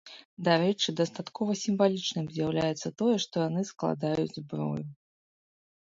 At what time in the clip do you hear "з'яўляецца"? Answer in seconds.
2.37-2.87